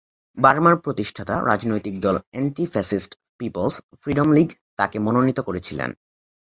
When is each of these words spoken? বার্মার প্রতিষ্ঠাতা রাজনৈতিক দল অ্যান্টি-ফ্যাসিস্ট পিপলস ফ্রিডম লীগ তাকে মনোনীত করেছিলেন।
বার্মার 0.37 0.75
প্রতিষ্ঠাতা 0.77 1.35
রাজনৈতিক 1.45 1.95
দল 2.01 2.15
অ্যান্টি-ফ্যাসিস্ট 2.31 3.11
পিপলস 3.39 3.75
ফ্রিডম 4.01 4.29
লীগ 4.33 4.49
তাকে 4.77 4.97
মনোনীত 4.99 5.39
করেছিলেন। 5.39 5.89